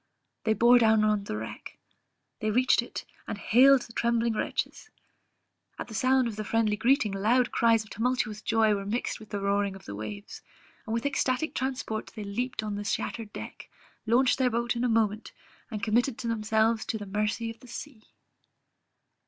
They 0.45 0.55
bore 0.55 0.79
down 0.79 1.01
to 1.01 1.23
the 1.23 1.37
wreck; 1.37 1.77
they 2.39 2.49
reached 2.49 2.81
it, 2.81 3.05
and 3.27 3.37
hailed 3.37 3.83
the 3.83 3.93
trembling 3.93 4.33
wretches; 4.33 4.89
at 5.77 5.89
the 5.89 5.93
sound 5.93 6.27
of 6.27 6.37
the 6.37 6.43
friendly 6.43 6.75
greeting, 6.75 7.11
loud 7.11 7.51
cries 7.51 7.83
of 7.83 7.91
tumultuous 7.91 8.41
joy 8.41 8.73
were 8.73 8.83
mixed 8.87 9.19
with 9.19 9.29
the 9.29 9.39
roaring 9.39 9.75
of 9.75 9.85
the 9.85 9.93
waves, 9.93 10.41
and 10.87 10.95
with 10.95 11.05
ecstatic 11.05 11.53
transport 11.53 12.07
they 12.15 12.23
leaped 12.23 12.63
on 12.63 12.73
the 12.73 12.83
shattered 12.83 13.31
deck, 13.31 13.69
launched 14.07 14.39
their 14.39 14.49
boat 14.49 14.75
in 14.75 14.83
a 14.83 14.89
moment, 14.89 15.33
and 15.69 15.83
committed 15.83 16.17
themselves 16.17 16.83
to 16.87 16.97
the 16.97 17.05
mercy 17.05 17.51
of 17.51 17.59
the 17.59 17.67
sea. 17.67 18.01